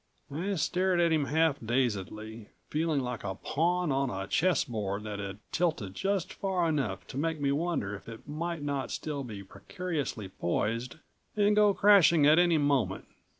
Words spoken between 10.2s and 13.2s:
poised and go crashing at any moment.